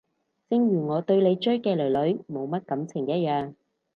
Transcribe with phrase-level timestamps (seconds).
[0.49, 3.53] 正如我對你追嘅囡囡冇乜感情一樣